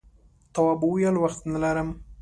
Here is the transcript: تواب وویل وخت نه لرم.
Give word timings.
تواب 0.53 0.79
وویل 0.83 1.15
وخت 1.23 1.39
نه 1.53 1.57
لرم. 1.63 1.89